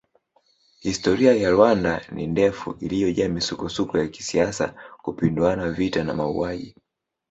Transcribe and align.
Historia 0.81 1.33
ya 1.35 1.49
Rwanda 1.51 2.01
ni 2.11 2.27
ndefu 2.27 2.75
iliyojaa 2.79 3.27
misukosuko 3.29 3.97
ya 3.97 4.07
kisiasa 4.07 4.73
kupinduana 5.03 5.71
vita 5.71 6.03
na 6.03 6.13
mauaji 6.13 6.75